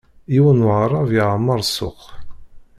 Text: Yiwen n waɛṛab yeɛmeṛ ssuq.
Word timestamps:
Yiwen 0.33 0.59
n 0.63 0.67
waɛṛab 0.67 1.09
yeɛmeṛ 1.15 1.59
ssuq. 1.67 1.99